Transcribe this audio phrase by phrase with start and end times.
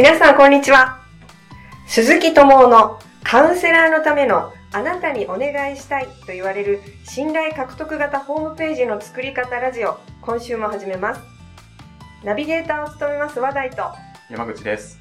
[0.00, 0.98] 皆さんこんにちは
[1.86, 11.20] 鈴木智夫のカウンセラーのためのあなたにお願いしたいと言われる信頼獲得型ホームページの作り方ラジオ今週も始めます
[12.24, 13.82] ナビゲーターを務めます話題と
[14.30, 14.98] 山口です。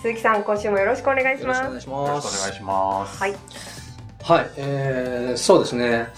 [0.00, 2.32] 鈴木さん今週もよろしくお願いしますよろしくお願いします。
[2.32, 3.18] しくお願いします。
[3.18, 3.36] はい。
[4.22, 6.08] はい、えー、そうですね。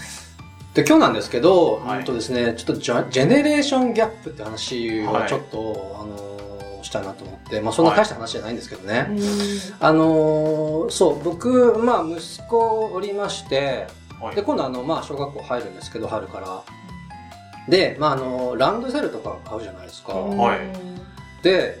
[0.73, 6.40] で、今日なんですけど、はい本当ですね、ちょっとジェネレーションギャップって話をはいちょっと、あのー
[6.91, 9.07] したいなと思って、まあそんな大した話じゃないんですけどね。
[9.09, 9.13] う
[9.79, 13.87] あのーそう、僕、まあ息子おりまして、
[14.19, 16.63] はいで、今度あの、まあ小学校入るんですけど、春から。
[17.69, 20.13] で、まああの、ランドセルとか買うじゃないですか。
[20.13, 20.59] んはい
[21.43, 21.79] で、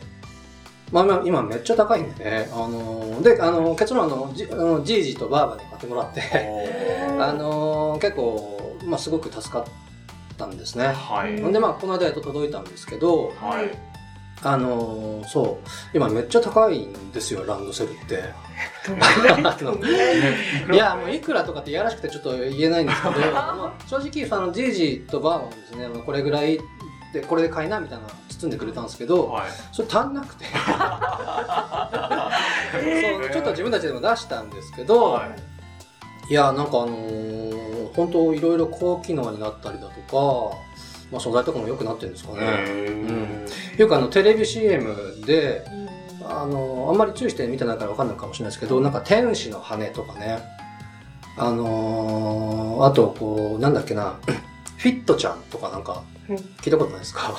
[0.91, 6.21] まあ今今めっちゃ高いんでね、あのーで、あのー結論あの、じあのじいじとばあばに買ってもらって、
[7.17, 9.63] お あのー結構、まあ、すごく助かっ
[10.37, 10.87] たんですね。
[10.87, 11.35] はい。
[11.35, 13.90] で、まあ、この間やっと届いたんですけど、はい。
[14.43, 18.23] あのーそう、今めっちゃ高いんですよ、ランドセルって。
[20.73, 26.59] いや、もういくらとかっていやらしくてちょっと言えないんですけど、ま あ正直、あの、じいじとばあばもですね、まあこれぐらい
[27.13, 29.43] で、これで買いなみたいなの包んでくれたんですけど、はい。
[29.71, 30.45] それ足んなくて。
[32.81, 35.29] そう、ちょっと自分たちでも出したんですけど、はい
[36.29, 37.51] いや、なんかあのー
[37.93, 40.55] 本当いろいろ高機能になったりだとか、
[41.11, 42.39] まあ素材とかも良くなってるんですかね。
[42.41, 43.45] へ
[43.77, 44.95] よくあのテレビ CM
[45.25, 45.81] で、ん。
[46.23, 50.39] あのーあんまり注意して見てないからわかんないかもしれないですけど、なんか天使の羽とかね、
[51.37, 54.19] あのーあとこう、なんだっけな、
[54.77, 56.35] フィットちゃんとかなんかうん。
[56.35, 57.33] 聞いたことないですか？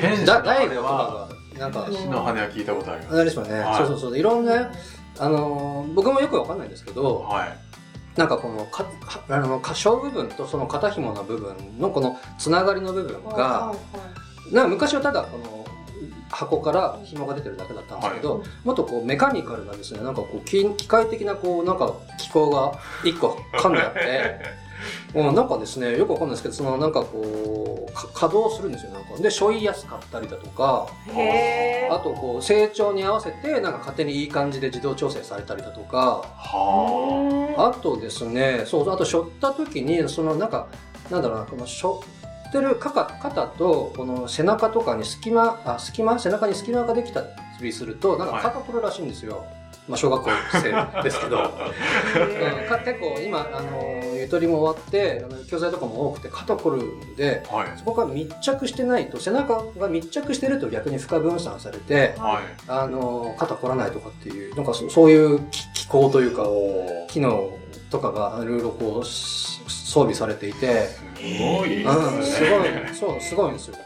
[0.00, 1.86] 天使だ大悟とかが、なんか。
[1.88, 3.14] うん、火の羽は聞いたことあります。
[3.16, 4.68] あれですよね、はいそうそうそう、いろんなね、
[5.18, 7.58] あのー僕もよくわかんないんですけど、はい。
[8.16, 13.74] なんかこのかかあの歌唱部分とその肩紐の部分のこのつながりの部分が
[14.52, 15.64] な昔はただこの
[16.30, 24.63] 箱から紐が出てるだけだったんですけど、もっとこうメカニカルなですねなんかこう機機械的なこうなんか機構が一個噛んであって。
[25.14, 29.16] うん、なんかですね、よくわかんないですけど、そのなんかこう、か稼働するんですよ、なんか。
[29.16, 37.68] で、背負いやすかったりだとか、へあとこう、成長に合わせて、なんか勝手にいい感じで自動調整されたりだとか、はあ。
[37.68, 40.66] あとですね、そう、あと、背負った時に、その、なんか、
[41.10, 42.00] なんだろうな、この、背負
[42.48, 46.18] ってる肩肩と、この背中とかに隙間、あ、隙間？
[46.18, 47.24] 背中に隙間ができた
[47.60, 49.44] りすると、なんか肩こるらしいんですよ。
[49.86, 51.36] まあ、小学校生ですけど。
[51.44, 57.56] うん、か結構、今、あの、ゆとりも終わって、教材とかも多くて肩こるんで、あ。
[57.56, 57.66] はい。
[57.76, 62.42] そこが密着してないと、背中が密着してると逆に負荷分散されて、はい。
[62.66, 67.50] あの、肩こらないとかっていう、なんかそそういう機機構というか、お機能
[67.90, 71.02] とかがいろいろこうし装備されていて、す
[71.38, 72.48] ごいでうん、すすね。
[72.50, 73.76] ごい、そう、すごいんですよ。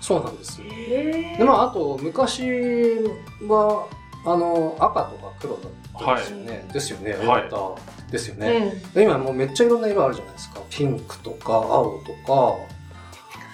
[0.00, 0.66] そうなんですよ。
[0.68, 2.42] へで、まあ、あと、昔
[3.46, 3.86] は、
[4.24, 5.62] あの、赤とか黒だっ
[5.98, 6.68] たんですよね。
[6.72, 7.12] ですよね。
[7.26, 8.74] はいですようね。
[8.94, 10.60] 今もうめっちゃいろんな色あるじゃないですか。
[10.68, 12.58] ピンクとか青と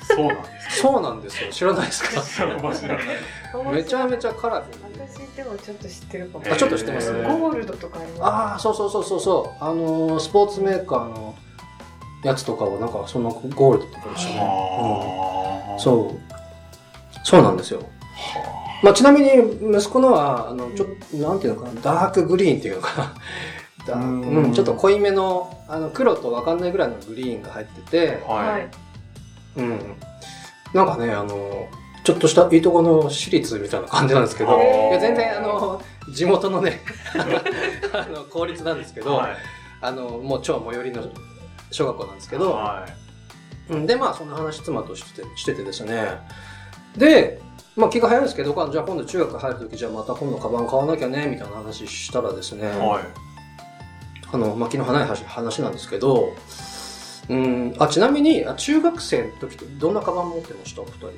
[0.03, 0.75] そうなんですか。
[0.75, 1.53] そうなんですよ。
[1.53, 2.11] 知らないですか？
[3.71, 5.07] めちゃめちゃカラフルで。
[5.07, 7.11] 私でもちょっと知ってるかもあちょっと知ってます？
[7.11, 9.65] へーゴールドとかありますああ、そうそうそうそうそう。
[9.65, 11.37] あのースポーツメーカーの
[12.25, 14.41] やつとかはなんかそのゴールドとかでしたね。
[14.41, 16.19] はうん、そう。
[17.25, 17.83] そうなんですよ。
[18.83, 19.31] まあ、ちなみに
[19.77, 23.15] 息子のは、あの、ちょっと、なんていうのかな、ダークグリーンっていうのかな。
[23.87, 28.67] だうんうん、ちょっと濃いめの、あの、黒とわかんないぐらいのグリーンが入ってて、ははいい。
[29.57, 29.97] うん。
[30.75, 31.69] なんかね、あの、
[32.05, 34.59] ちょっとしたいいとこの私立みたいな感じなんですけど、
[34.91, 36.81] いや全然あの、地元のね、
[37.93, 39.37] あの、公立なんですけど、はい。
[39.81, 41.03] あの、もう超最寄りの
[41.71, 42.87] 小学校なんですけど、は
[43.71, 43.73] い。
[43.75, 46.19] うんで、まあ、そんな話妻としててしててですね。
[46.97, 47.41] で、
[47.79, 53.05] まあ、気が早いんですけど、あじゃあ今度中学入るとき、じゃあまた今度カバン買わなきゃね、みたいな話したらですね、はい。
[54.33, 56.35] あの、まあ、気の離い話話なんですけど、
[57.29, 60.83] うん、あ、ちなみに、あ中学生の時ってどんなカバン持ってました？
[60.83, 61.09] お二人。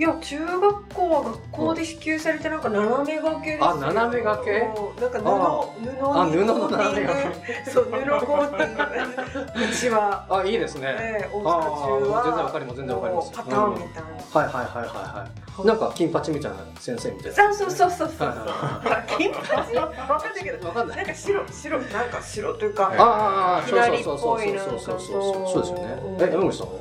[0.00, 3.68] いや中学校は学校で支給されてなんか斜め掛けですよ。
[3.68, 4.50] あ斜め掛け？
[4.52, 6.24] うんなんか布布あ。
[6.24, 7.30] に布の斜め掛
[7.64, 7.70] け。
[7.70, 7.90] そう布
[8.26, 9.70] コーティング。
[9.70, 10.24] うちは。
[10.30, 10.96] あ、いいですね。
[10.98, 13.30] ええ大あ阪中はー全然わかります全然わかります。
[13.32, 15.66] パターンみたいな、はいはいはいはいはい。
[15.66, 17.54] なんか、金八みたいな先生みたいな。
[17.54, 18.10] そうそうそうそう。
[18.18, 20.66] そうはい 金髪わかんないけど。
[20.68, 20.94] わかんな。
[20.96, 26.28] ないんか白白なんか白というか、えああ、左っそうそうぽいそうそうそうそうなんかそうですよねそう。
[26.28, 26.72] え、山口さんは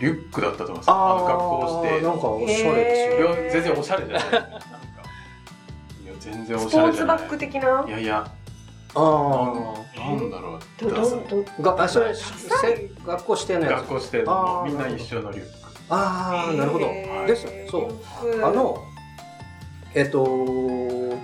[0.00, 0.86] リュックだったと思います。
[0.88, 2.00] あの格好して。
[2.02, 3.34] なんかおしゃれですよ。
[3.52, 4.30] 全然おしゃれじゃない。
[4.30, 4.48] なんか。
[4.48, 7.16] いや全然おスポしゃれじゃない。
[7.16, 7.84] ーツバッグ的な？
[7.88, 8.32] いやいや。
[8.94, 9.00] あ
[9.96, 10.60] なんだろう。
[10.78, 11.62] どど。
[11.62, 13.80] が、あ、それ、せ学校指定のやつ？
[13.80, 15.50] 学校してあーみんな一緒のリュック。
[15.88, 16.86] ああ、なるほど。
[17.26, 17.66] ですよね。
[17.70, 17.90] そ
[18.22, 18.26] う。
[18.26, 18.84] うんあの、
[19.94, 20.24] えっと、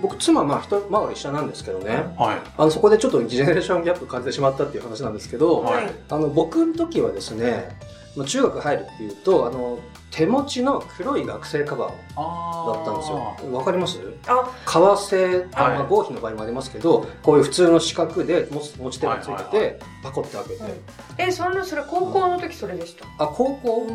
[0.01, 2.41] 僕妻まあ一回り下なんですけどねはい。
[2.57, 7.89] あのそこでちょっとジェネレーションギャップ感じてしまったっていう話なんですけど、はいあの僕の時はですねまあ
[8.25, 9.79] 中学入るっていうとあの
[10.11, 13.53] 手持ちの黒い学生カバンあだったんですよ。
[13.53, 13.99] わかります？
[14.27, 15.77] あ、革製、あはい。
[15.77, 20.71] まあ、合皮の場合もありますけどこういう普通の四角で持ち持ち手がついてて、はいはいパコって開けて、はい
[21.17, 23.05] え、そんな、それ高校の時それでした？
[23.23, 23.87] あ高校？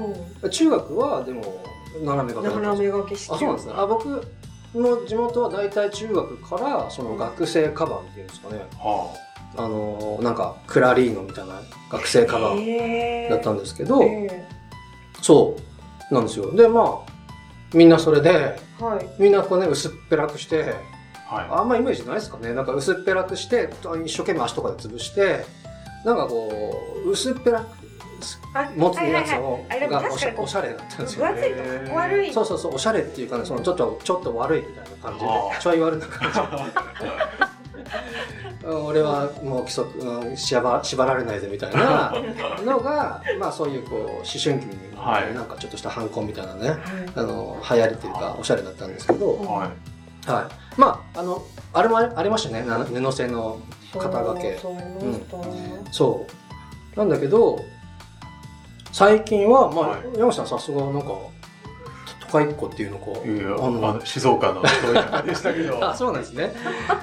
[0.42, 0.50] うん。
[0.50, 1.64] 中学はでも
[2.04, 3.34] 斜め掛け斜め掛けして。
[3.34, 3.74] あそうなんですね。
[3.76, 4.26] あ僕
[4.74, 8.58] の地元は大体中学からその学生カバンっていうんですかね。
[8.78, 11.60] はあのなんかクラリーノみたいな
[11.90, 13.30] 学生カバンへー。
[13.30, 14.46] だったんですけど、え
[15.22, 15.56] そ
[16.10, 16.54] うなんですよ。
[16.54, 17.12] でまあ
[17.72, 19.06] みんなそれでーはい。
[19.18, 20.74] みんなこうね薄っぺらくして
[21.28, 21.34] あ。
[21.36, 22.52] はあんまイメージないですかね。
[22.52, 23.70] なんか薄っぺらくして
[24.04, 25.44] 一生懸命足とかで潰して
[26.04, 26.50] なんかこ
[27.04, 27.66] う薄っぺらく
[28.54, 29.86] あ持つやつはいはいはい。
[29.86, 30.02] をが
[30.38, 31.52] おしゃれだったんですよ分厚い
[31.88, 32.32] と悪い。
[32.32, 35.26] そうそうそうおしゃれっていうかねそのちょっとちょっと悪いみたいな感じで
[35.60, 36.44] ちょい悪な感じうん
[38.66, 42.12] 俺はもう規則、うん、縛縛られないぜみたいな
[42.64, 45.34] のがまあそういうこう思春期に、はい。
[45.34, 46.78] なんかちょっとした反抗みたいなねはい。
[47.14, 50.30] あの流行りっていうかおしゃれだったんですけど、うんはい。
[50.30, 52.64] はい、まああのあれもありましたね。
[52.64, 53.60] な布製の
[53.92, 54.58] 肩掛け。
[55.90, 56.26] そ
[56.96, 57.58] うなんだけど
[58.92, 60.00] 最近はまあ、はい。
[60.16, 61.08] 山口さんさすがなんか
[62.34, 64.62] 都会っ子っていうのかいやいやあの静岡の
[65.22, 65.88] でしたけど。
[65.88, 66.52] あそうなんですね。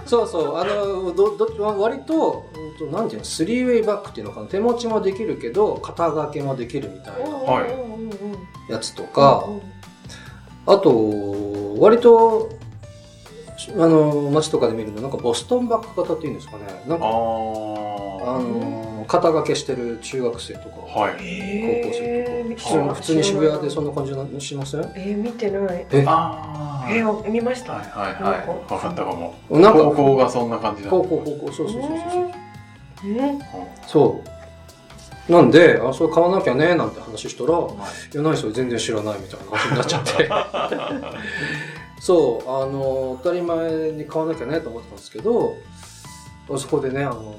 [0.06, 0.58] そうそう。
[0.58, 1.48] あのどど
[1.80, 4.48] 割とうんとなんていうのスリーウェイバッグっていうのかな。
[4.48, 7.14] 手持ちもできるけど肩掛けもできるみたい
[8.70, 9.46] なやつとか、
[10.66, 12.50] あと割と
[13.78, 16.84] あの街とかで見るのなんかボストンバッグ型っていうんですかね。
[16.88, 17.12] なんかああ。
[17.12, 17.14] あ
[18.40, 21.14] の肩掛けしてる中学生とか、はい。
[21.84, 22.56] 高校生とか。
[22.56, 24.82] 普通あに普通に渋谷でそんな感じなしません？
[24.96, 25.86] えー、見てない。
[25.92, 26.06] え？
[26.08, 26.90] ああ。
[26.90, 28.74] えー、見ました、はいはいはい。
[28.74, 29.36] わかったかも。
[29.50, 29.80] なんか。
[29.80, 30.90] 高校がそんな感じだ。
[30.90, 31.52] 高校高校。
[31.52, 33.14] そうそうそうそうう。
[33.14, 33.40] んうん
[33.86, 34.22] そ
[35.28, 35.32] う。
[35.32, 37.68] なんであそれ買わなきゃねなんて話したら「いは
[38.14, 38.18] い。
[38.18, 40.30] や何それ全然知らない」みたいな感じになっちゃって。
[42.00, 45.56] そうあの当たり前に買わなきゃねと思ってたんですけど
[46.58, 47.36] そこでねあの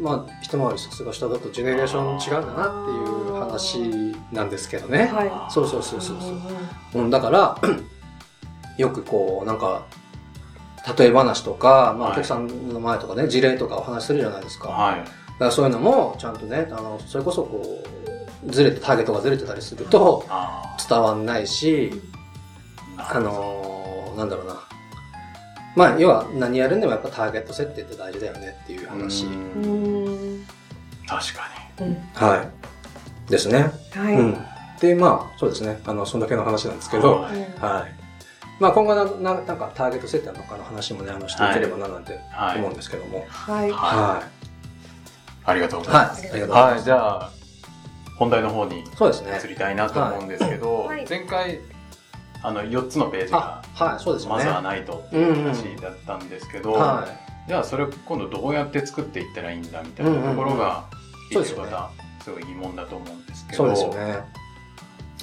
[0.00, 5.06] まあ一回りさすが下だとジェネレーション違うんだなっていう話なんですけどね。
[5.12, 6.16] はそうそうそうそう
[6.92, 7.02] そう。
[7.02, 7.58] うん、だから
[8.78, 9.82] よくこうなんか
[10.98, 12.14] 例え話とか、まあ、おはい。
[12.16, 15.04] 客さんの前とかね事例とかお話しするじゃないですか、だはい。
[15.04, 17.62] からそういうのもちゃんとねあのそれこそこ
[18.46, 21.92] うずれてターゲットがずれてたりするとあ伝わんないし
[22.96, 23.12] あ。
[23.14, 24.60] あのーなんだろうな
[25.76, 29.26] まあ要は何やるにもやっぱターゲット設定って大事だよねっていう話、
[31.06, 31.48] 確か
[31.80, 32.44] うんは
[33.28, 34.36] いですね、はい、うん
[34.80, 37.94] でまあそうですねあのそんだけの話なんですけど、はいうんはい。
[38.58, 42.18] まあ今後なななんかターゲット設定とかの話もね、あのしていければななんてに。
[42.30, 42.58] はい。
[42.58, 43.24] 思うんですけども。
[43.28, 44.22] はいはは
[45.46, 45.88] ありがとうごい。
[45.88, 46.30] ざいまはい。
[46.30, 46.74] ありがとうございす。
[46.74, 46.82] はい。
[46.82, 47.30] じゃあ、
[48.18, 49.48] 本題の方にそうですね移。
[49.48, 51.58] りたいなと思うんですけど、はい前回、
[52.42, 54.36] あの、4つのページがあ、はい、そうですよね。
[54.36, 57.06] まずはないとっていう話だったんですけど、は
[57.46, 60.84] じゃあそれ今度どうやって作っていったらいいんだみたいなところが
[61.24, 61.90] 聞いてるそうですよ方
[62.22, 63.50] すごい疑問だと思うんですい。
[63.50, 64.24] けどそうですよね。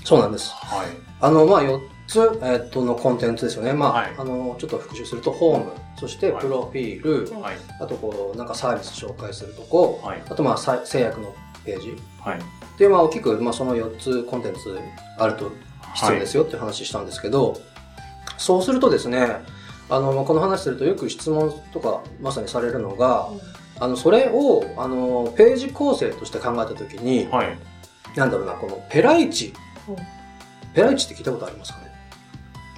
[0.04, 0.52] そうなんです。
[0.54, 0.88] はい
[1.20, 3.74] あの、まあ4つ、えっと、のコンテンツですよね。
[3.74, 11.34] まあ、はいあの、ちょっと復習すると、ホーム、そしてプロフィール、うんはいあとこう、なんかサービス紹介するとこ、はいあとまあ、さ制約の
[11.66, 11.98] ページ。
[12.22, 12.40] はい
[12.78, 14.78] で、まあ大きく、まあその4つコンテンツ
[15.18, 15.52] あると
[15.96, 17.60] 必要ですよっていう話したんですけど、
[18.38, 19.28] そうするとですね、
[19.90, 23.30] あの、まあこの話するとよく質問とかまさにされるのが、
[23.80, 27.58] あの、それを、あの、ページ構成として考えたときに、はい。
[28.16, 29.54] なんだろうな、このペライチ。
[29.88, 29.96] うん。
[30.74, 31.87] ペライチって聞いたことありますかね？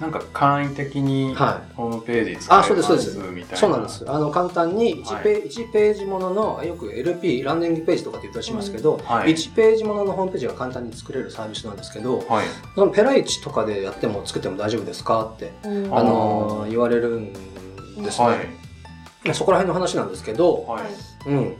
[0.00, 3.12] なんか簡易的にはホームページ使あそうですそうです。
[3.12, 3.56] すみたいな。
[3.58, 4.10] そうなんです。
[4.10, 5.22] あの、簡単に1はい。
[5.22, 9.34] ペ,、一ページものの、よく LP、ランディングページとかって言ったりしますけど、はい。
[9.34, 12.46] 1ページもののホームページが簡単に作れるサービスなんですけど、はい。
[12.74, 15.94] そのペライチとかでやっても作っても大丈夫ですかって、うん。
[15.94, 17.32] あの言われるん
[18.02, 19.34] ですね、はい。
[19.34, 20.84] そこら辺の話なんですけど、はい。
[21.28, 21.56] うん。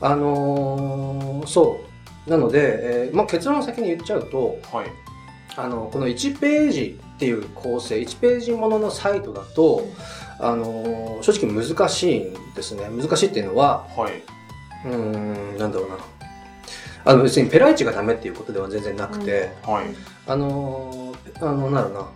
[0.00, 1.80] あのーそ
[2.26, 2.30] う。
[2.30, 4.86] なので、えーまあ、結論を先に言っちゃうと、はい。
[5.56, 9.86] あの、この1ページっていう構成、1ページもののサイトだと、
[10.38, 12.88] あのー正直難しいんですね。
[12.90, 14.22] 難しいっていうのは、はい
[14.84, 15.96] うーん、なんだろうな。
[17.06, 19.86] あの、別にペライチがダメっていうことでは全然なくて、はい
[20.26, 22.08] あのーあの、なんだろうな。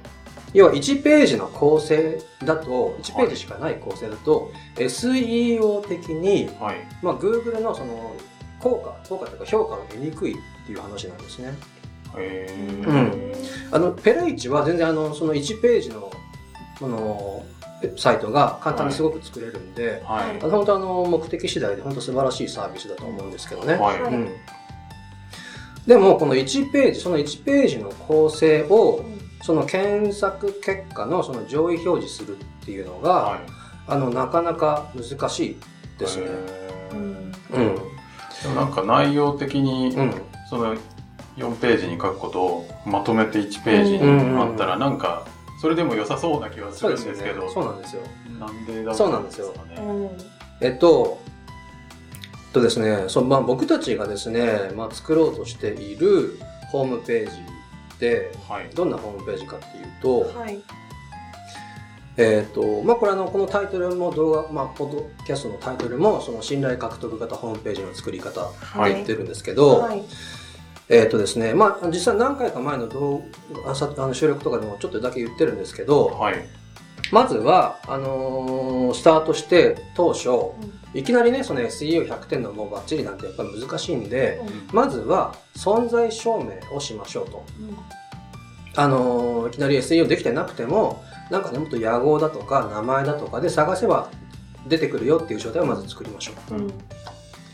[0.52, 8.14] 要は1ページの構成だと、1ページしかない構成だと、SEO 的に、はいまあ、Google のその
[8.58, 11.54] 効果、効果というか評価が出にくいっていう話なんですね。
[12.18, 12.46] へ
[12.86, 13.32] うん。
[13.70, 16.10] あの、ペライチは全然あの、その1ページの、
[16.78, 17.44] この、
[17.96, 20.38] サイトが簡単にすごく作れるんで、はい。
[20.38, 23.74] あの本当あの目的次第で本当素晴らしいサービスだと思うんですけどね。
[23.74, 24.02] はい。
[24.02, 24.28] はいうん、
[25.86, 29.04] でもこの1ページその1ページの構成を
[29.42, 33.40] その検索結果のその上位表示するっていうのが、はい。
[33.88, 35.56] あのなかなか難しい
[35.98, 36.26] ですね。
[36.92, 37.32] うん。
[37.32, 37.38] で
[38.48, 40.14] もなんか内容的に、うん。
[40.50, 40.76] その
[41.36, 45.26] 4ページに書くことをまとめて1ページにあったらなんか
[45.60, 48.02] それでも良さそうな気はするんですけど、そうなんですよ。
[48.38, 49.52] なんでだそうなんですよ。
[49.52, 49.76] かね。
[49.76, 50.10] うん。
[50.62, 51.20] えっと、
[52.54, 56.38] とですね、そうまあ、僕たちがですね、まあ、作ろうとしている
[56.72, 57.36] ホームページ
[57.98, 58.70] で、はい。
[58.74, 60.62] どんなホームページかっていうと、はい。
[62.16, 70.02] えっと、まあ、これあの、このタイトルも動画、まあ、ポッドキャストのタイトルも、その信頼獲得型ホームページの作り方ってはい言ってるんですけど、はい
[70.90, 73.22] えっとですね、まあ、実際何回か前の動
[73.64, 76.34] 画、さあの収録とかでもちょっとだけ言ってるんですけど、はい。
[77.12, 80.28] まずは、あのースタートして当初、
[80.92, 84.40] いきなりね、その SEO100 点のもうバッチリなんてやっぱり難しいんで、
[84.72, 87.44] まずは存在証明をしましょうと。
[88.76, 94.08] あのーいきなり SEO できてなくても、なんかね、もっと野号だとか名前だとかで探せば
[94.66, 96.54] 出てくるよっていう状態をまず作りましょう。
[96.54, 96.72] うん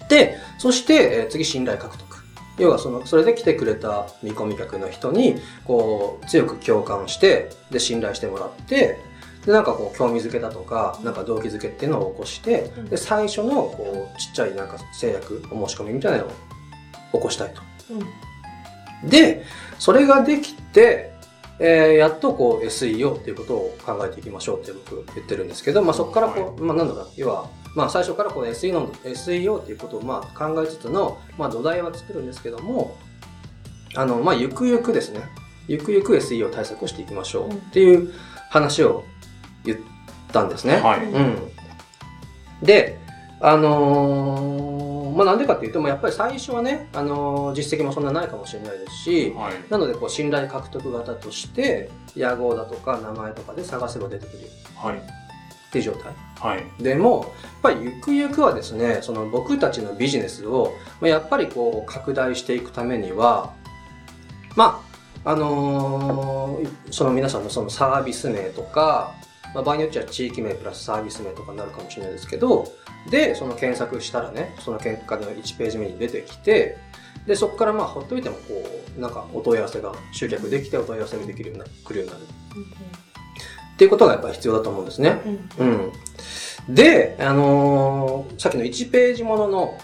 [0.08, 2.15] で、そして、えー次信頼獲得。
[2.58, 8.98] 要はその、それで来てくれた見込み客の人に、こう、強く共感して、で、信頼してもらって、
[9.44, 12.84] で、なんかこう、興味づけだとか、なんか動機づけっていうのを起こして、うん。
[12.86, 16.30] で、最初の、こう、ちっちゃいなんか制約、お申し込みみたいなのを
[17.12, 17.62] 起こしたいと。
[19.04, 19.08] うん。
[19.08, 19.44] で、
[19.78, 21.12] それができて、
[21.58, 32.96] えーやっとこう SEO っていうことを考えていきましょうって僕言ってるんですけど、まあそこからこう、まあなんだろうな、要は、まあ最初からこう SEO の、SEO っていうことをまあ考えつつの、まあ土台は作るんですけども、
[33.94, 35.20] あの、まあゆくゆくですね、
[35.68, 38.12] ゆくゆく SEO 対策をしていきましょうっていう
[38.48, 39.04] 話を
[39.64, 39.78] 言っ
[40.32, 40.76] たんですね。
[40.80, 41.04] はい。
[41.04, 41.36] うん。
[42.62, 42.98] で、
[43.40, 49.54] あのーまあなんでかっていうと、もうやっぱり最初はね、あのー実績もそんなないかもしれないですし、はい。
[49.70, 54.38] なのでこう信頼獲得型として、野号だとか名前とかで探せば出てくる
[54.74, 55.25] はい。
[55.68, 56.12] っていう状態。
[56.40, 56.82] はい。
[56.82, 63.52] でも、やっぱりゆくゆくはですね、その僕たちのビジネスを、まあやっぱりこう拡大していくためには、
[64.54, 64.82] ま
[65.24, 69.14] あ、あのーその皆さんのそのサービス名とか、
[69.54, 72.66] まあ、場合によっては地域名プラスサービス名とかになるかもしれないですけど、
[73.10, 76.78] で、その検索したらね、その結果の1ページ目に出てきて、
[77.26, 78.42] で、そこからまあほっといてもこ
[78.96, 82.24] う、なんかお問い合わせが集客できてお問い合わせができるようにな来るようになる。
[83.76, 85.20] っていうことがやっぱり必要だと思うんですね。
[85.58, 85.66] うん
[86.68, 86.74] うん。
[86.74, 89.78] で、あのーさっきの1ページものの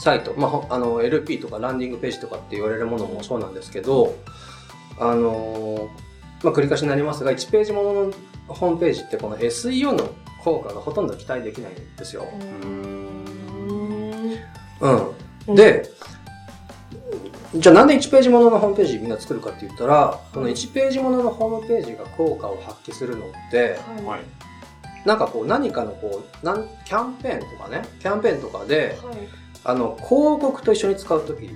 [0.00, 4.16] サイト、まあほ、あの、LP とかランディングページとかって言われるものもそうなんですけど、
[4.98, 5.88] あのー
[6.42, 8.12] まあ、繰り返しになりますが、1ページものの
[8.48, 10.10] ホームページってこの SEO の
[10.42, 12.26] 効果がほとんど期待できないんですよ。
[12.62, 13.26] うん
[15.46, 15.54] うん。
[15.54, 15.88] で、
[17.54, 25.06] じゃあなんで1ページもののホームページみんな作るかって言ったら、この1ページもののホームページが効果を発揮するのって、はい。
[25.06, 29.16] なんかこう何かのこう、なんキャンペーンとかね、キャンペーンとかで、はい
[29.68, 31.48] あの、広告と一緒に使うとき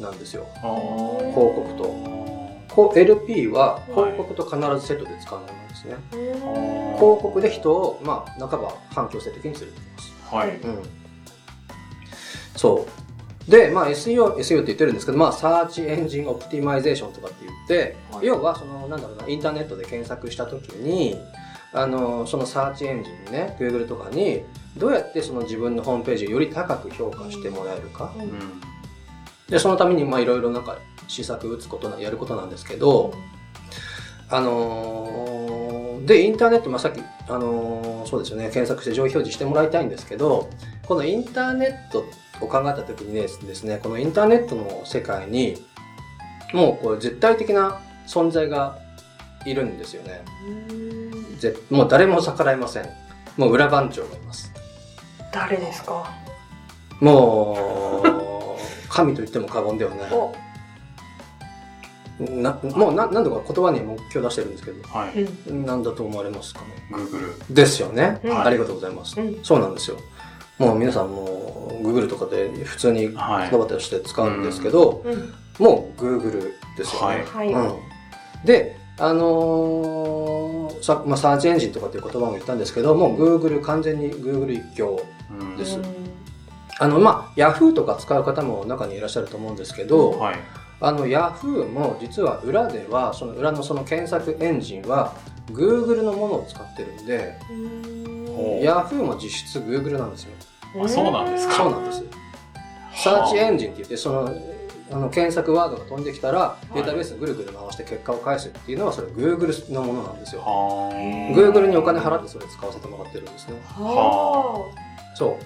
[0.00, 0.46] なんですよ。
[0.54, 2.26] 広告と。
[2.72, 5.96] こう LP は広告と必ずセットで使うものなんですね。
[6.12, 6.16] う
[6.92, 10.34] ん広告で人を、まあ、半ば反強制的に連れてきます。
[10.34, 10.56] はい。
[10.56, 10.82] うん。
[12.56, 13.05] そう。
[13.48, 21.16] で、まあ SEO、SEO って言ってるんですけど、まあ、 Search Engine Optimization とかって言って、はい要は、その、なんだろうな、インターネットで検索したときに、
[21.72, 24.42] あの、そのサーチエンジンにね、Google とかに、
[24.76, 28.12] どうやってその自分のホームページをより高く評価してもらえるか。
[28.16, 28.30] うんうん。
[29.48, 33.14] で、そのために、まあ、いろいろなんか、施策打つことな、やることなんですけど、
[34.28, 40.48] あのーで、インターネット、まあ、さっき、あのーそうですよね、検索して上位表示してもらいたいんですけど、
[40.86, 42.04] このインターネット
[42.44, 45.56] を考えたときにですね、このインターネットの世界に、
[46.52, 48.78] もうこれ絶対的な存在が
[49.44, 50.24] いるんですよね。
[50.70, 52.88] うんぜもう誰も逆らえません。
[53.36, 54.52] もう裏番長がいます。
[55.32, 56.10] 誰ですか？
[57.00, 60.12] もう、神と言っても過言ではない。
[60.12, 60.32] お
[62.18, 65.20] なもうな何度か言葉に目標出してるんですけど、はい。
[65.20, 67.52] うん何だと思われますかね？Google。
[67.52, 68.20] ですよね。
[68.24, 69.20] うんありがとうございます。
[69.20, 69.98] うんそうなんですよ。
[70.58, 73.50] もう皆さんもう Google とかで普通にはい。
[73.50, 75.34] 言葉として使うんですけど、うん。
[75.58, 77.24] もう Google ですよね。
[77.24, 77.52] はい。
[77.52, 77.78] うん、
[78.44, 85.02] で、あのーさまあ、サーチエンジンとかっていう言葉も言ったんですけども、Google 完全に Google 一強。
[85.30, 85.56] うん。
[85.56, 85.78] です
[86.78, 90.36] あの、まあ、Yahoo とか使う方も中にいらっしゃると思うんですけど、はい。
[90.80, 95.14] あの Yahoo も実は裏ではその裏のその検索エンジンは
[95.50, 97.34] Google のものを使ってるんで、
[98.36, 100.32] ほう Yahoo も実質 Google なんですよ。
[100.84, 101.54] あそうなんですか？
[101.54, 102.04] そうなんです。
[102.94, 104.30] サーチエンジンって言って、その、
[104.90, 110.42] あの検索ワードが飛んできたら、データベースをぐるぐる回して結果を返すっていうのは、それ Google のものなんですよ。
[110.42, 113.54] Google にお金払ってそれ使わせてもらってるんですね。
[113.74, 114.64] は
[115.14, 115.38] そ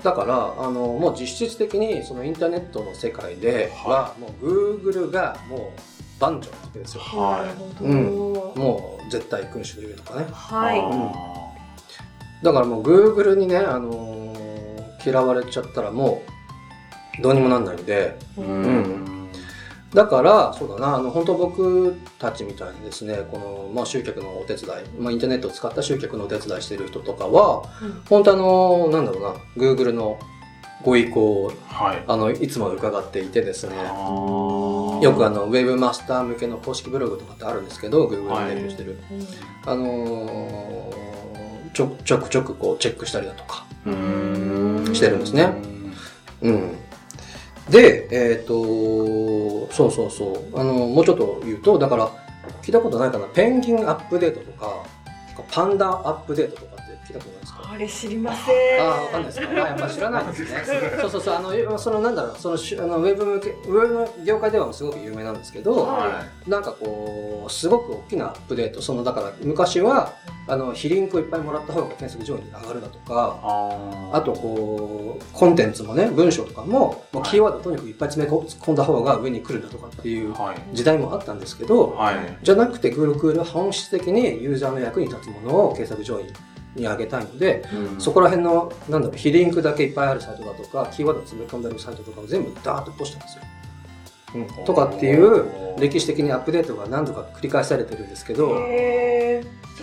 [0.00, 0.02] う。
[0.02, 5.60] だから、あの、もう実質的に、そのインターネットの世界では、もう Google がもう
[6.18, 7.02] 番長なわけですよ。
[7.14, 7.16] あ。
[7.16, 7.90] はいなるほど。
[7.90, 8.04] うん
[8.56, 10.26] もう絶対君主というのかね。
[10.32, 10.80] はい。
[10.80, 11.39] あ
[12.42, 14.20] だからもう Google にね、あのー
[15.02, 16.22] 嫌われちゃったらも
[17.18, 18.62] う、どうにもなんないんで、ーうん。
[18.62, 19.28] うん。
[19.94, 28.02] だから、そうだな、あの、本当僕たちみたいにですね、この、まあ、集客のお手伝い、まあ、インターネットを使った集客のお手伝いしてる人とかは、うん。
[28.10, 30.18] 本当あの、なんだろうな、Google の
[30.84, 32.04] ご意向を、はい。
[32.06, 38.44] あの、いつも伺っていてですね、よくあの、ウェブマスター向けの公式ブログとかってあるんですけど、Google はい。
[38.44, 38.98] に提供してる。
[39.10, 39.26] うん。
[39.72, 41.09] あのー
[41.72, 45.52] ちょ、ちょくちょくこう、チェックしたりだとか、してるんですね
[46.42, 46.76] うん。
[47.70, 50.58] で、えっ、と、そうそうそう。
[50.58, 52.10] あの、もうちょっと言うと、だから、
[52.62, 54.82] 聞いたことないかな、ペンギンアップデートとか、
[55.50, 57.60] パンダアップデートとかって聞いたことないですか？
[57.72, 58.80] あれ知りません。
[58.80, 59.48] ああ、わかんないですか。
[59.50, 60.48] あやっぱ知らないですね。
[61.00, 70.12] そうそうそう、あの、そのなんだろう、そのしあのウェブ向け、ウェブの業界ではすごく有名なんですけど、はなんかこう、すごく大きなアップデート、そのだから昔は、
[70.48, 73.38] あの、非リンクをいっぱいもらった方が検索上位に上がるだとか、
[74.12, 80.56] あとこう、コンテンツもね、文章とかも、もうキーワードとにかくいっぱい詰め込んだ方が上に来るんだとかっていうはい。
[80.76, 82.14] 時代もあったんですけど、はい。
[82.42, 86.32] じゃなくて Google は本質的にユーザーの役に立つものを検索上位に
[86.76, 87.64] 上げたいので、
[87.98, 93.42] そこら辺の、なんだろう、非リンクだけいっぱいあるサイトだとか、キーワード詰め込んであるサイトとかを全部ダーッとポしたんですよ。
[94.32, 95.44] うん、とかっていう
[95.80, 98.54] 歴史的にアップデートが何度か繰り返されてるんですけど、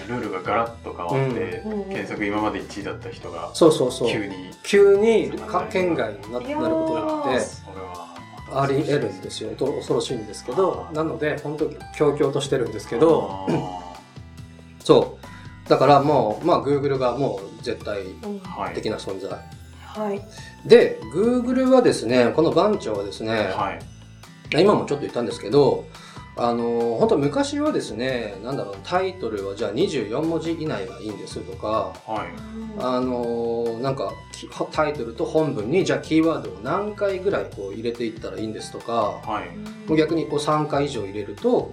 [0.07, 1.83] ルールがガラッと変わって、うん。
[1.85, 4.11] 検索今まで1位だった人がそうそうそう。
[4.11, 4.51] 急に。
[4.63, 9.53] 急にか県外にななることがあって、それはあり得るんですよ。
[9.55, 13.95] と恐ろしいんですけど、なので、本当強々としてるんですけど、あ
[14.79, 15.16] そう。
[15.67, 18.03] だからもう、まあ Google がもう絶対
[18.73, 19.29] 的な存在。
[19.29, 20.21] はい。
[20.67, 23.97] で、Google はですね、この番長はですね、はい
[24.51, 25.85] 今もちょっと言ったんですけど、
[26.37, 32.27] あの、本当昔はですね、なんだろう、タイトルはじゃあ24文字以内がいいんですとか、はい。
[32.79, 39.57] あの、なんか、きタイトルと本文にじゃあキーワードを何回ぐらいこう入れていったらいいんですとか、はい。
[39.87, 41.71] もう逆にこう3回以上入れると、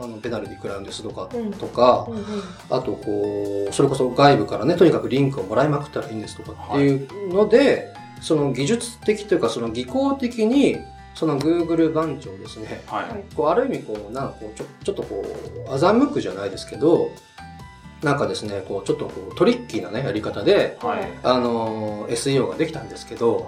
[0.00, 2.24] あのペナルティ食らうんですとか、うんとか、うんうん。
[2.70, 10.78] あとこう、それこそ外部からね、とにかくリンクをもらいまくったらいいんですとかっていうので、その技術的というか、その技巧的に、
[11.16, 13.08] その Google 番長ですね、はい。
[13.08, 15.24] はいこうある意味こう、なんかこう、ちょちょっとこ
[15.66, 17.10] う、欺くじゃないですけど、
[18.02, 21.08] なんかですね、こう、ちょっとこう、トリッキーなね、やり方で、はい。
[21.22, 23.44] あのー SEO ができたんですけど、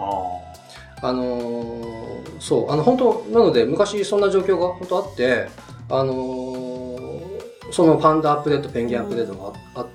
[1.02, 5.48] ああのーそう、あの、本当なので、昔そんな状況が本当あって、
[5.90, 6.68] あのー
[7.70, 9.88] そのパンダアップデート、ペンギンアップデートがああっ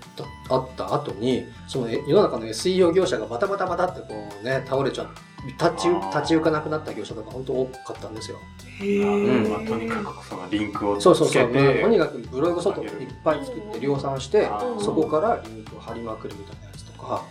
[0.48, 5.08] た、あった後に、そのえ世の中の SEO 業者がバタバタバタってこうね、倒れちゃう、
[5.46, 8.38] 立ち立ち行かなくなった業者とか本当多かったんですよ。
[8.80, 11.52] へまあ、とにかくそのリンクをつそうそうそう。
[11.52, 14.48] けてとにかくブログ外いっぱい作って量産して、
[14.80, 17.26] そこからリンクを貼りまくるみたいなやつとか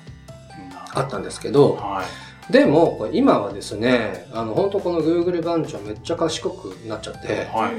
[0.94, 1.01] うん。
[1.01, 2.05] あったんですけど、は
[2.48, 2.53] い。
[2.53, 7.72] でも今はですね、あの本当この Google 番長めっちゃ賢くなっちゃって、はい。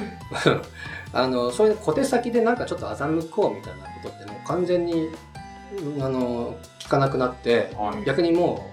[1.13, 5.09] あのそういう小手先でなんかちょっと欺こうみたいなことってもう完全に
[5.99, 8.03] あの聞かなくなって、はい。
[8.03, 8.72] 逆にもう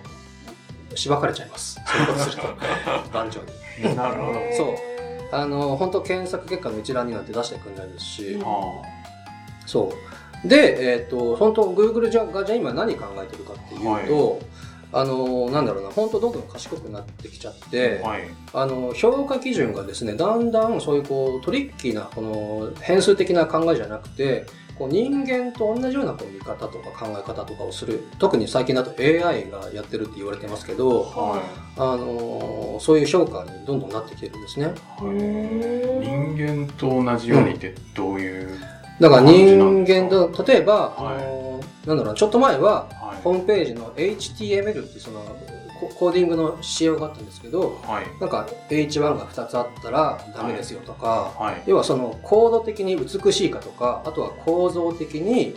[0.95, 1.81] しばかれちゃいます。
[1.87, 2.49] そういうことすると。
[3.13, 3.97] 番長に。
[3.97, 4.41] なるほど。
[4.57, 4.91] そう。
[5.33, 8.39] あの本当検索結果の一覧になんて出してくれないですし、
[9.67, 9.93] そ
[10.45, 10.49] う。
[10.49, 14.41] で、えっ、と、本当 Google じゃがじゃあ今何考えてるかっていうと、
[14.93, 18.23] あの、なんだろうな、本当どんどん賢くなってきちゃって、あはい。
[18.53, 24.47] あの、評価基準がですね、だんだんそういうこう、トリッキーな、この変数的な考えじゃなくて、
[24.81, 28.03] こう人間と同じようなこう見方とか考え方とかをする。
[28.19, 31.43] 特に最近だと AI がやってるって言われてますけど、は
[31.77, 34.73] あの、そういう評価にどんどんなってきてるんですね。
[35.03, 38.59] 人間と同じようにってどういう、
[38.99, 41.17] だから人間と、例えば、はい。
[41.17, 43.23] あの、なんだろうな、ちょっと前は、はい。
[43.23, 45.23] ホームページの HTML っていうその
[45.81, 48.07] ココーディングの仕様があったんですけど、はい。
[48.21, 51.63] なんか H1 が2つあったらダメですよとか、はい。
[51.67, 55.55] 要はそのコード的に美しいかとか、あとは構造的に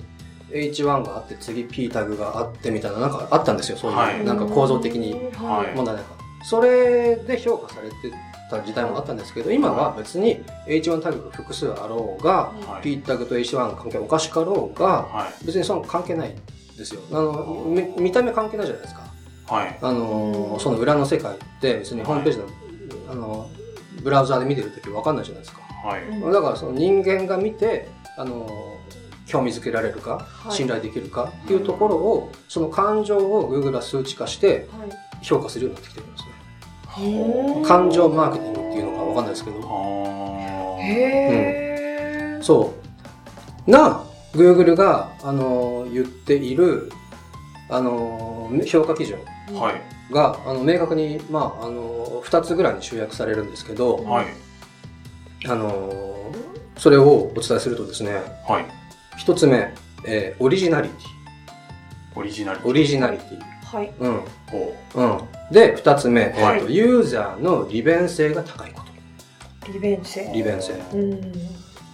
[0.49, 4.23] H1 があって次 P タグがあってみたいななんかあったんですよ、そういう、はい。
[4.23, 5.13] なんか構造的に。
[5.35, 5.75] はい。
[5.75, 6.13] 問題ないか。
[6.45, 7.95] それで評価されて
[8.49, 12.83] た時代もあったんですけど、今は別に H1 タグが複数あろうが、はい。
[12.83, 15.45] P タグと H1 の関係おかしかろうが、はい。
[15.45, 16.35] 別にその関係ない
[16.77, 17.01] ですよ。
[17.11, 19.02] あの、み見た目関係ないじゃないですか。
[19.47, 19.77] はい。
[19.81, 22.45] あのーその裏の世界って別にホームページの、
[23.11, 23.49] あの
[24.01, 25.61] ブラウザーで見てるときわかんないじゃないですか。
[25.85, 26.33] はい。
[26.33, 28.73] だからその人間が見て、あのー
[29.25, 30.11] 興味づけられるか、
[30.43, 34.67] はい信頼できるかっていうところを、その感情を Google は数値化して
[35.21, 36.29] 評価するようになってきてるんですね。
[36.85, 39.57] はい感情マーケティングっていうのかわかんないですけど、
[40.81, 42.73] へーそ
[43.67, 43.71] う。
[43.71, 44.03] な、
[44.33, 46.91] Google が、あのー言っている、
[47.69, 49.32] あのー評価基準はい。
[50.11, 54.25] が、あの、明確に、まあ、あのー二つぐらいに集約されるんですけど、はい。
[55.45, 56.13] あのー
[56.77, 58.13] それをお伝えするとですね、
[58.47, 58.65] はい。
[59.17, 59.73] 一つ目、
[60.07, 60.95] えーオリジナリテ
[62.15, 62.69] オリジナリティ。
[62.69, 63.75] オリジナリティ。
[63.75, 64.23] はいうん。
[64.95, 65.19] うん。
[65.51, 68.81] で、二つ目、はいえーとユーザーの利便性が高いこ
[69.65, 69.71] と。
[69.71, 70.73] 利便性利便性。
[70.93, 71.21] うん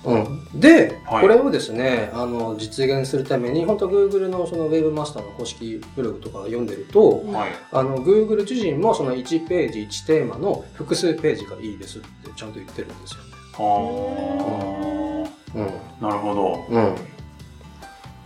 [0.05, 0.59] うん。
[0.59, 7.31] で、はいこれをですね、あの、実現するために、本当 Google のその Webmaster の公式ブログとか読んでると、う。
[7.33, 7.49] はい。
[7.71, 13.29] あの、Google 自身もその1ページ1テーマの複数ページがいいですってちゃんと言ってるんですよね。
[13.57, 15.63] はうん。
[15.65, 16.07] あ。
[16.07, 16.65] なるほど。
[16.69, 16.95] うん。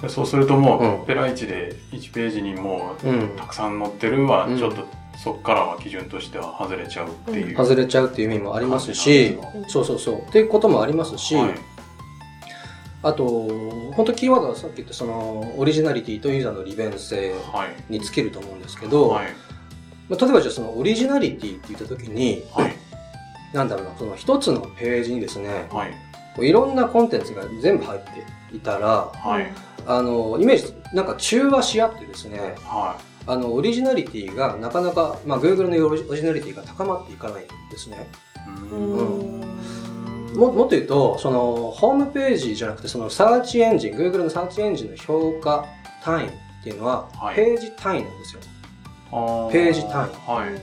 [0.02, 3.30] でそうするともうペライチで1ページにもううん。
[3.38, 4.86] たくさん載ってるはうん、ちょっと
[5.18, 7.58] そこからは基準としては外れちゃうっていう。
[7.58, 10.20] 外れちゃうっていう意味もありますし、うんそうそうそう。
[10.22, 11.56] っていうこともありますし、はい。
[13.04, 13.26] あと、
[13.96, 17.94] 本当キーワードはさっき言ったその、オリジナリティとユーザーの利便性はい。
[17.94, 19.28] に尽きると思うんですけど、はい。
[20.10, 22.74] まあ例えばじゃあそのオリジナリティって言った時に、はい。
[23.54, 25.92] なんだろうな、その一つのページにですね、はい。
[26.36, 29.52] こういろんなコンテンツが全部入っていたら、はい。
[29.86, 38.08] あの、イメージ、なんか中和し合ってですね、はあの、オリジナリティがなかなか、まあ、Google のオリオリジナリティが高まっていかないんですね。
[38.38, 38.50] い。
[38.72, 39.44] ううんん
[40.36, 45.66] ももっと言うと、その、ホームページじゃなくて、そのサーチエンジン、Google のサーチエンジンの評価
[46.04, 46.32] 単位っ
[46.64, 48.42] ていうのは、はいページ単位なんですよ。
[49.12, 50.50] あページ単位はい。
[50.50, 50.60] うん。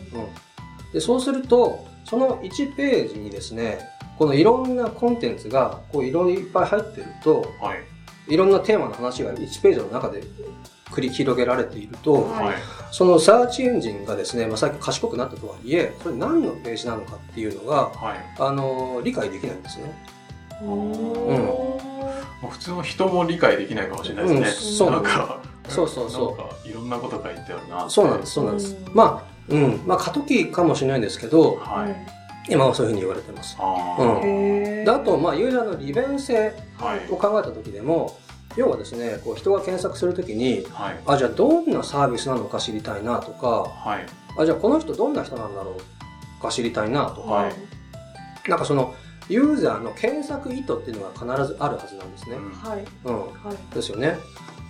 [0.93, 3.79] で、そうすると、その1ページにですね、
[4.19, 8.35] このいろんなコンテンツが、こういろいっぱい入ってると、はい。
[8.35, 10.23] いろんなテーマの話が1ページの中で
[10.91, 12.55] 繰り広げられていると、はいはい。
[12.91, 18.17] そのサーチエンジンがですね、まあ、さっき賢くなったとはいえ、それ何のページなのかっていうのが、はい。
[18.39, 19.95] あの、理解できないんですね。
[20.61, 21.79] も
[22.45, 24.71] う普通の人も理解できないかもしれないですね。
[24.71, 27.89] うんそうなんか、そうそうそうなんか、いろんなこと書いてあるな。
[27.89, 28.75] そうなんです、そうなんです。
[28.75, 32.53] うんまあ、うん、まあ、過渡期かもしれないんですけど、はい。
[32.53, 33.57] 今はそういうふうに言われてます。
[33.59, 37.13] あうんであと、まあ、ユーザーの利便性はい。
[37.13, 38.17] を考えた時でも、
[38.57, 41.01] 要はですね、こう人が検索するときに、はい。
[41.07, 44.07] あ、じゃあどんなサービスなのか知りたいなとか、はい。
[44.37, 45.77] あ、じゃあこの人どんな人なんだろ
[46.39, 47.53] うか知りたいなとか、はい
[48.49, 48.95] なんかその、
[49.29, 52.37] ユーザーの検索意図っていうのが必ずあるはずなんですね。
[52.37, 53.21] うんはいうん。
[53.45, 54.17] はいですよね。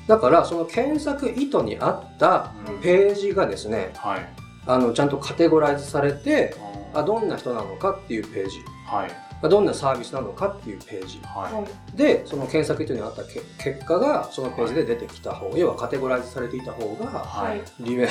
[0.07, 4.29] だから、その検索意図に合ったうんページがですね、はい。
[4.67, 6.57] あの、ちゃんとカテゴライズされて、
[6.93, 9.30] ああ、どんな人なのかっていうページ、はい。
[9.43, 11.21] あどんなサービスなのかっていうページ。
[11.25, 16.97] はで、その検索意図に合ったけ結果が、そのページで出てきた方、要はカテゴライズされていた方い。
[17.05, 17.63] が、はい。
[17.81, 18.09] 利便、はい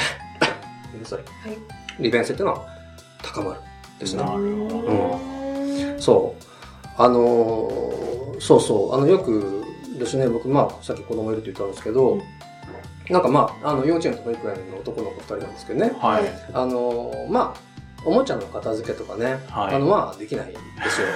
[1.99, 2.65] 利便性っていうのは
[3.21, 3.59] 高まる。
[3.99, 4.31] ですねな。
[4.31, 4.37] るほ
[4.69, 6.43] どうんそう。
[6.97, 8.95] あのーそうそう。
[8.95, 9.63] あの、よく
[9.99, 12.21] ですね、僕、まあ、さっき子供いるって言ったんですけど、うん
[13.09, 15.91] なんかまあ、あの、幼稚園と保育園の男の子二人なんですけどね。
[15.99, 16.23] はい。
[16.53, 17.59] あのーまあ、
[18.05, 20.57] おもちゃの片付けとかね、はいあの、まあ、できないんで
[20.89, 21.07] すよ。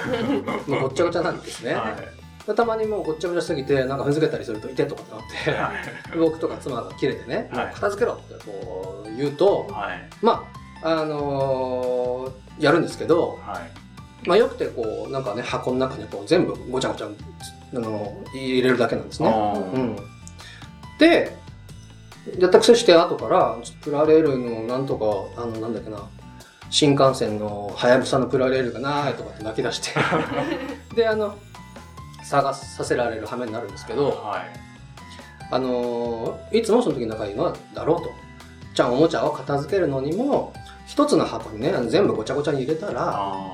[0.68, 1.74] もうごっちゃごちゃなんですね。
[1.74, 2.54] はい。
[2.54, 5.70] たまにもうごっちゃごちゃしすぎて、なんか踏んづけたりすると、いてとかってなっ
[6.12, 10.08] て、僕とか妻が切れてね、はい片付けろってこう言うと、はい。
[10.20, 10.44] ま
[10.82, 14.28] あ、あのーやるんですけど、はい。
[14.28, 19.28] まあよくてこう、なんかね、箱の中にこう全部ごちゃごちゃ、あの、入れるだけなんですね。
[19.74, 19.96] うん。
[20.98, 21.36] で、
[22.38, 24.96] やったくせして後から、プラレールのなんと
[25.34, 25.98] か、あの、なんだっけな、
[26.74, 29.90] 新幹線のはやぶさのプラレールがないとかって泣き出して、
[30.96, 31.36] で、あの、
[32.24, 34.60] 探させられる羽目になるんですけど、はい。
[35.52, 38.10] あのーいつもその時に仲いいのはだろうと。
[38.74, 40.52] じゃあおもちゃを片付けるのにも、
[40.84, 43.52] 一つの箱にね、全部ごちゃごちゃに入れたら、あ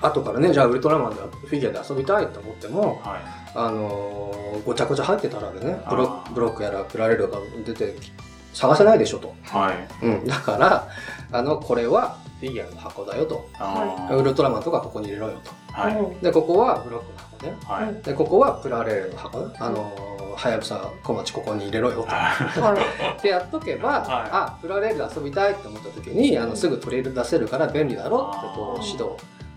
[0.00, 3.08] 後からね、じゃあウルトラマンでフィギュアで遊びたいと思っても、あ。
[3.10, 3.20] はい。
[3.56, 8.12] あのーごちゃごちゃ入ってたらね、ブロブロックやらプラレールが出てき
[8.54, 9.34] 探せないでしょと。
[9.50, 10.06] はい。
[10.06, 10.26] うん。
[10.28, 10.86] だから、
[11.32, 13.48] あの、これはフィギュアの箱だよと。
[13.58, 15.50] あウルトラマンとかここに入れろよと。
[15.72, 15.82] あ。
[15.82, 15.96] はい。
[15.96, 17.58] うんで、ここはブロックの箱ね。
[17.64, 18.02] はい。
[18.02, 19.56] で、ここはプラレールの箱ね。
[19.58, 22.06] あのーはやぶさ小町ここに入れろよと。
[22.06, 23.18] はい。
[23.18, 29.16] ってやっとけば、はいあ、プラレールで遊びたいって思った時に、あの、すぐ取り出せるから便利だろってこう指導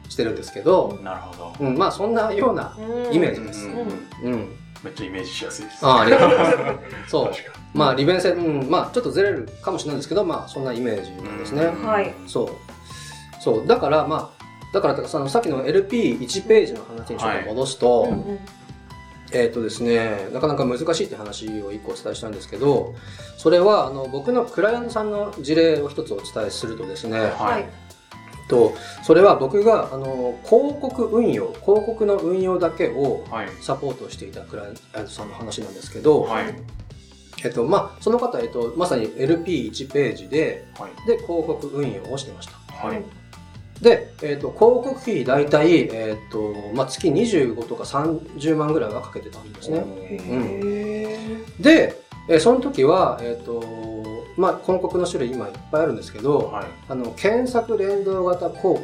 [0.09, 1.53] してるんですけど、なるほど。
[1.59, 2.75] うん、まあそんなような
[3.11, 3.67] イメージです。
[3.67, 4.57] うんうん。
[4.83, 5.85] めっちゃイメージしやすいです。
[5.85, 6.57] あーありがとうございます。
[7.07, 7.25] そう。
[7.27, 11.65] 確かまあ利便性、うん、まあちょっとずれるかもしれないんですけど、まあそんなイメージなんですね。
[11.65, 12.13] うんはい。
[12.27, 12.49] そう。
[13.41, 13.67] そう。
[13.67, 18.39] だからまあ、だからそのさっきの LP1 ページの話にちょっと戻すと、うんうん
[19.33, 22.95] えっ、とですね、なかなか難しいって話を一個お伝えしたんですけど、
[23.37, 27.65] それはあの僕のクライアントさんの事例を一つお伝えするとですね、ははいい。
[28.49, 28.73] と
[29.03, 33.49] それは僕があの広告運用、広告の運用だけをはい。
[33.61, 36.53] サポートしていたクライアントさんの話なんですけど、はい。
[37.43, 41.07] えっとまあ、その方、えっと、まさに LP1 ページではい。
[41.07, 42.53] で広告運用をしてました。
[42.75, 43.01] はい。
[43.81, 49.83] で、えっと広告費大体、えっとまあ、月25とか30万ぐらいはかけてたんですね。
[49.85, 51.17] へ
[51.59, 53.63] で、えーその時は、えっ、と、
[54.37, 56.65] まあ、広告の種類今いっぱいあるんですけど、はい。
[56.87, 58.83] あの、検索連動型広告っ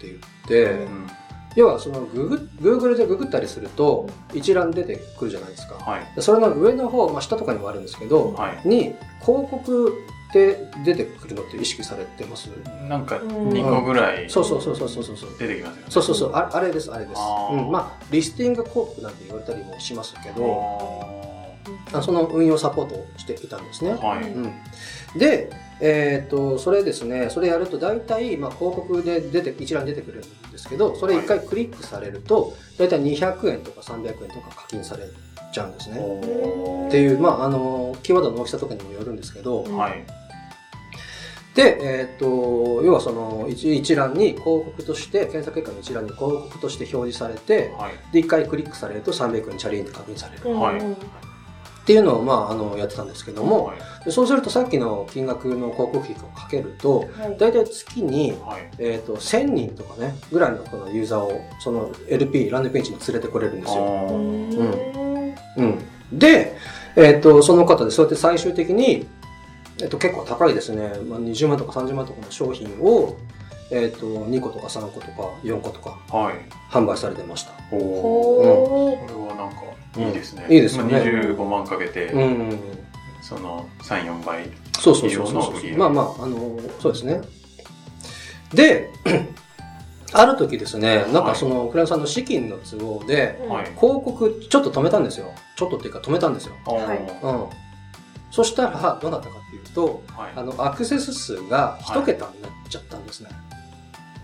[0.00, 1.06] て言って、うん
[1.54, 5.74] 要はそのググ、Google でググったりすると、一覧出てくるじゃないですか。
[5.74, 6.14] はい。
[6.16, 8.68] でそれの上の方、まあ、下とかにもあるんですけど、はい。
[8.68, 9.92] に、広告
[10.32, 12.48] で出てくるのって意識されてます？
[12.88, 15.30] なんかうん2個ぐらいそうそうそうそうそうそう。
[15.38, 15.90] 出てきますよね。
[15.90, 17.20] そうそうそう、ああれです、あれです。
[17.52, 21.22] うん、まあ、リスティング広告なんて言われたりもしますけど、
[21.92, 23.92] ああその運用サポートをしていたんですね。
[23.92, 24.22] ーはい。
[24.22, 24.52] うん、
[25.18, 35.04] で、えー、とそれですねそれやると大体、まあ、広告で出て一覧出てくるんですけどそれ一回クリックされると大体200円とか300円とか課金され
[35.52, 35.98] ちゃうんですね。
[35.98, 40.04] おっていう、まあ、あのキーワードの大きさとかにもよるんですけど、ーはい。
[41.54, 48.12] で、えー、と要はその一一覧に広告として検索結果の一覧に広告として表示されてはい。
[48.12, 50.80] で一回クリックされると300円チャリンって課金されるはい
[51.82, 54.04] っていうのを、まあ、あのやってたんですけども、はい。
[54.04, 58.70] でそうするとさっきの金額の広告費をかけるとはい大体月に、はい。
[58.78, 63.82] えー、と1000人とかねぐらいのこのユーザーをその LP ランディングページに連れてこれるんですよ。
[63.82, 65.78] うあんうん、
[66.12, 66.56] で、
[66.96, 69.06] えー、とその方でそうやって最終的に、
[69.82, 73.16] えー、と結構高いですね、まあ、20万とか30万とかの商品を、
[73.70, 76.34] えー、と2個とか3個とか4個とかーはい。
[76.70, 77.52] 販売されてました。
[77.72, 79.62] おーほこれはなんか
[79.98, 80.46] いいですね。
[80.48, 82.58] いいですよねまあ25万かけて、うんうんうん
[83.22, 84.50] その3、4倍。
[84.78, 87.20] そうそうそうそうまあまあ、あの、そうですね。
[88.52, 88.90] で、
[90.12, 93.38] ある時ですね、なんかその、クライアントさんの資金の都合で。
[93.80, 95.32] 広告ちょっと止めたんですよ。
[95.56, 96.54] ちょっとっていうか止めたんですよ。
[96.64, 97.61] はいうん。
[98.32, 100.32] そしたら、どうなったかっていうと、はい。
[100.34, 103.28] あの、アクセス数が一桁になっちゃったんですね。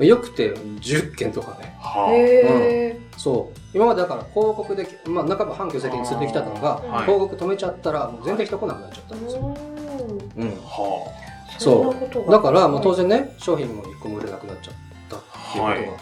[0.07, 1.77] よくて10件とかね。
[1.79, 3.01] はへえ。
[3.19, 3.59] そう。
[3.75, 9.57] 今までだから広告で、まあ、半ば反響責任連れてきたのが、はい広告止めちゃったら、もう全然人来なくなっちゃったんですよ。
[10.37, 10.49] うんうん。
[10.49, 10.61] あ。
[10.63, 11.13] は
[11.59, 11.95] そ
[12.27, 14.75] うだから、まあ、当然ね、商品も一個も売れなくなっちゃっ
[15.11, 15.21] たっ
[15.53, 15.97] ていうこ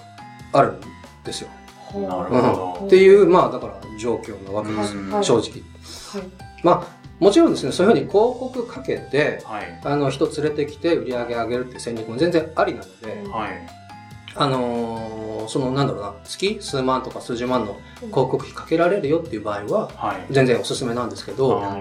[0.53, 0.81] とがあるん
[1.25, 1.49] ですよ。
[1.95, 1.99] あ。
[1.99, 2.87] なるうんほど。
[2.87, 4.97] っていう、まあ、だから状況なわけです。
[4.97, 5.43] うんはい正直。
[5.43, 6.31] はい
[6.63, 9.81] まあ、もちろんですね、そういうふうに広告かけて、はい。
[9.85, 13.67] あの、人連れてきて売り上げ上げるっていう戦略も全然ありなので、はい。
[14.35, 20.27] あのーその、なんだろうな、月数万とか数十万の広告費かけられるよっていう場合は、はい。
[20.31, 21.81] 全然おすすめなんですけど、あ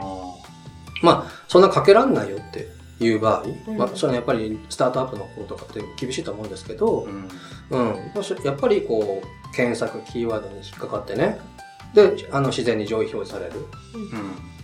[1.02, 2.67] まあ、そんなかけらんないよって
[3.00, 7.06] いう場合、うんまあ、それはやっぱりスタートアップの方とかって厳しいと思うんですけどー、
[7.71, 7.91] うん。
[7.91, 11.39] うん、やっぱりこう、検索キーワードに引っかかってね、
[11.93, 14.54] で、あの、自然に上位表示されるうん。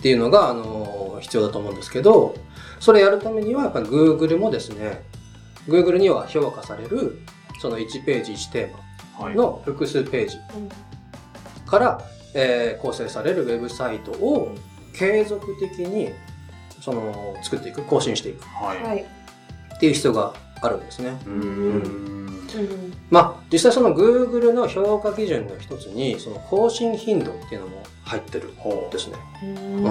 [0.00, 2.34] っていうのが、あの、必要だと思うんですけど、
[2.80, 5.02] それやるためには、やっぱり Google もですね、
[5.68, 7.18] Google には評価される、
[7.60, 9.34] その1ページ1テーはい。
[9.34, 10.38] マの複数ページ
[11.66, 12.00] から、
[12.34, 14.54] えー構成されるウェブサイトを
[14.94, 16.10] 継続的に、
[16.80, 18.82] その、作っていく、更新していくはい。
[18.82, 19.04] はい
[19.76, 21.10] っていう必要があるんですね。
[21.26, 22.19] うーん。
[22.58, 22.92] うん。
[23.10, 28.52] まあ、実際その Google の評価基準の一つに、その更新頻度っていうのも入ってる
[28.90, 29.16] ですね。
[29.42, 29.86] うん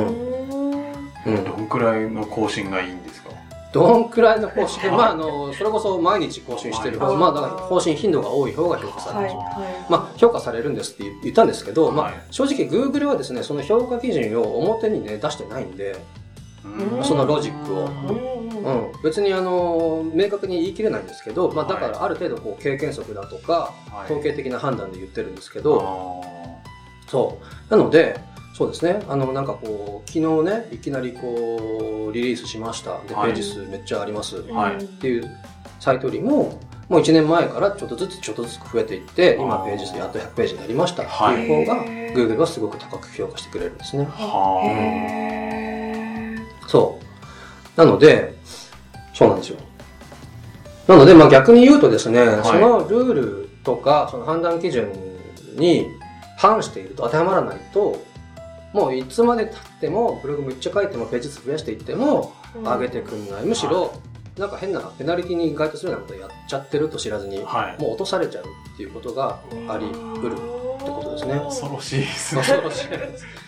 [1.26, 1.44] うん。
[1.44, 3.30] どんくらいの更新がいいんですか？
[3.72, 9.36] どんくらいの更新、 まあ、あの、それこそ毎日更新してる方、はいまあ、だから更新頻度が多い方が評価される。
[9.36, 9.92] はいはい。
[9.92, 15.96] まあ、評価されるんですって言ったんですけど、まあはい、正直 Google はですね、その評価基準を表にね、出してないんで、
[16.66, 17.04] うん。
[17.04, 17.88] そのロジックを
[18.64, 27.38] うんうん、別にあの、明確に言い切れないんですけど、まあ、だからある程度こう経験則だとか、はい統計的な判断で言ってるんですけあど、ーそ
[27.70, 27.72] う。
[27.76, 28.20] なので、
[28.56, 29.02] そうですね。
[29.08, 33.00] あの、なんかこう、昨日ね、いきなりこう、リリースしました。
[33.02, 34.38] で、ペはいージ数めっちゃあります。
[34.40, 35.24] っはいていう
[35.80, 44.06] サイトよりも、もう1年前からちょっとずつちょっとずつ増えていって、今ページ数やっと100ページになりましたってはいいう方が、Google はすごく高く評価してくれるんですね。
[44.10, 47.06] はへーそう。
[47.80, 48.36] なので、
[49.14, 49.58] そうなんですよ。
[50.86, 54.92] なので、まあ逆に言うとですね、いそのルールとか、その判断基準
[55.56, 55.88] に
[56.38, 58.04] 反していると、当てはまらないと、
[58.74, 63.46] もういつまで経っても、ブログめっちゃ書いても、ページ数増やしていっても、上げてくんない。
[63.46, 63.94] むしろ、
[64.38, 67.82] なんか変なペナルティに該当するようなことやっちゃってると知らずに、はい。
[67.82, 69.40] もう落とされちゃうっていうことが
[69.70, 70.36] あり得る
[71.20, 71.40] ですね。
[71.40, 72.42] 恐ろしいですね。
[72.42, 72.88] 恐ろしい。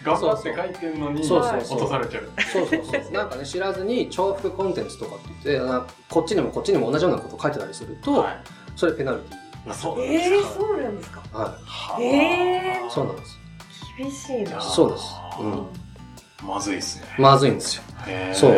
[0.03, 2.29] 頑張って書いてんのに、そうそう落とされちゃう。
[2.51, 3.11] そうそうそう。
[3.11, 8.37] なんかね、知らずに重複コンテンツとかって言って、なこっちにもこっちにも同じようなこと書いてたりすると、はい。
[8.75, 11.21] それペナルティあそうえー、そうなんですか？
[11.33, 12.91] ははえーい。
[12.91, 13.39] そうなんです。
[13.97, 15.03] 厳しいなそうです
[15.39, 15.67] うん
[16.47, 17.05] まずいですね。
[17.19, 17.83] まずいんですよ。
[18.33, 18.53] そう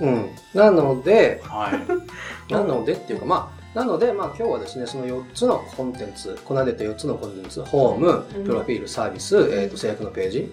[0.00, 0.30] うん。
[0.54, 1.72] なので、はい。
[2.52, 8.44] なのでっていうか、まあ、なので、まあ今日はですね、その4つのコンテンツ、こなれた4つのコンテンツ、ホーム、うん。
[8.44, 10.52] プロフィール、サービス、えっ、と、制約のページ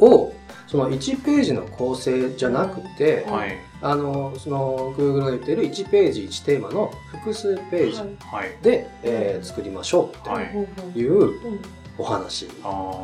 [0.00, 0.08] うん。
[0.08, 0.32] を、
[0.66, 3.56] その1ページの構成じゃなくて、はい。
[3.82, 8.56] あの、その Google が言っている1ページ1テーマの複数ページはい。
[8.62, 10.46] で、えー作りましょうっはい。
[10.92, 11.24] ていうう
[11.54, 11.60] ん
[11.98, 12.46] お話。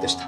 [0.00, 0.24] でした。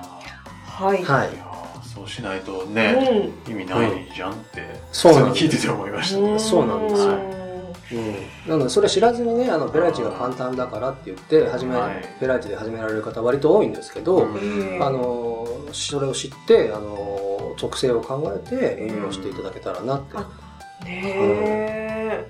[0.67, 1.35] はいはい。
[1.35, 1.37] い。
[1.37, 5.45] やーそうしないとね、う意味ないじゃんって、そうなんです。
[5.45, 6.35] 普通に聞いてて思いました。
[6.35, 6.41] ん。
[6.41, 7.15] そうなんですよ。
[7.15, 7.44] う
[7.93, 20.29] うん、なのでそれ知らずにねあのペライチが簡単だからって言って始め、はいペライチで始められる方割と多いんですけど、うんんあのそれを知ってあの特性を考えて運用していただけたらなって、あ
[20.85, 22.27] ね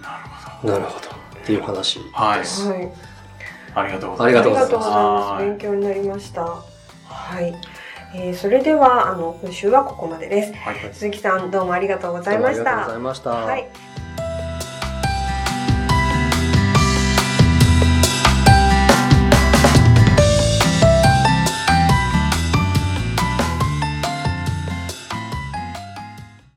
[0.00, 0.24] なる
[0.60, 0.72] ほど。
[0.74, 2.68] なるほどっていう話はいです。
[2.68, 2.92] えはい
[3.74, 4.46] ありがとうございます。
[4.46, 5.44] ありがとうございますありがとうございます。
[5.44, 6.42] 勉強になりました。
[6.42, 7.54] はい。
[8.12, 10.52] えー、それでは、あの、今週はここまでです。
[10.54, 10.76] はい。
[10.92, 12.98] 鈴木さん、どうもありがとうございましどうもありがとうござた。
[12.98, 13.30] いました。
[13.30, 13.68] はい。